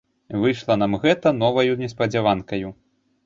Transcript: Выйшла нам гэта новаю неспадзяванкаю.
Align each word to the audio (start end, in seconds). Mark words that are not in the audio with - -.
Выйшла 0.43 0.77
нам 0.83 0.95
гэта 1.03 1.33
новаю 1.43 1.75
неспадзяванкаю. 1.83 2.73